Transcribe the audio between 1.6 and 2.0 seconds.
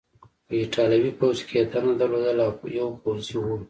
دنده